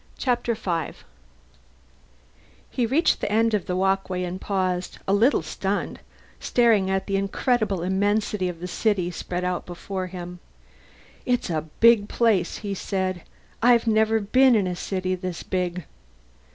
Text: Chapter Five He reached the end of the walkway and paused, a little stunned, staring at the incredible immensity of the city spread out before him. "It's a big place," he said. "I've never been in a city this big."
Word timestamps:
Chapter 0.17 0.55
Five 0.55 1.03
He 2.71 2.87
reached 2.87 3.21
the 3.21 3.31
end 3.31 3.53
of 3.53 3.67
the 3.67 3.75
walkway 3.75 4.23
and 4.23 4.41
paused, 4.41 4.97
a 5.07 5.13
little 5.13 5.43
stunned, 5.43 5.99
staring 6.39 6.89
at 6.89 7.05
the 7.05 7.17
incredible 7.17 7.83
immensity 7.83 8.49
of 8.49 8.61
the 8.61 8.67
city 8.67 9.11
spread 9.11 9.43
out 9.43 9.67
before 9.67 10.07
him. 10.07 10.39
"It's 11.23 11.51
a 11.51 11.69
big 11.81 12.09
place," 12.09 12.57
he 12.65 12.73
said. 12.73 13.21
"I've 13.61 13.85
never 13.85 14.19
been 14.19 14.55
in 14.55 14.65
a 14.65 14.75
city 14.75 15.13
this 15.13 15.43
big." 15.43 15.83